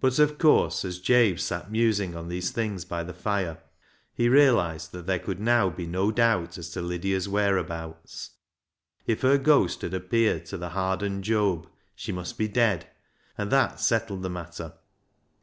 But, 0.00 0.18
of 0.18 0.38
course, 0.38 0.86
as 0.86 0.98
Jabe 0.98 1.36
sat 1.36 1.70
musing 1.70 2.16
on 2.16 2.28
these 2.28 2.50
things 2.50 2.86
by 2.86 3.04
the 3.04 3.12
fire, 3.12 3.58
he 4.14 4.26
realised 4.26 4.92
that 4.92 5.06
there 5.06 5.18
could 5.18 5.38
now 5.38 5.68
be 5.68 5.86
no 5.86 6.10
doubt 6.10 6.56
as 6.56 6.70
to 6.70 6.80
Lydia's 6.80 7.28
whereabouts. 7.28 8.30
If 9.06 9.20
her 9.20 9.36
ghost 9.36 9.82
had 9.82 9.92
appeared 9.92 10.46
to 10.46 10.56
the 10.56 10.70
hardened 10.70 11.24
Job, 11.24 11.68
she 11.94 12.10
must 12.10 12.38
be 12.38 12.48
dead, 12.48 12.86
and 13.36 13.52
that 13.52 13.80
settled 13.80 14.22
the 14.22 14.30
matter. 14.30 14.72